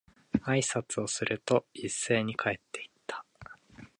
[0.47, 3.23] 挨拶をすると、一斉に帰って行った。